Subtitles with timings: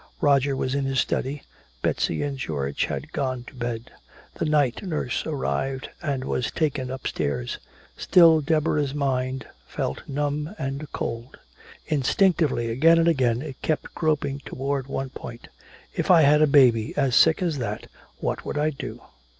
[0.19, 1.43] Roger was in his study,
[1.83, 3.91] Betsy and George had gone to bed.
[4.33, 7.59] The night nurse arrived and was taken upstairs.
[7.97, 11.37] Still Deborah's mind felt numb and cold.
[11.85, 15.49] Instinctively again and again it kept groping toward one point:
[15.93, 17.85] "If I had a baby as sick as that,
[18.19, 19.01] what would I do?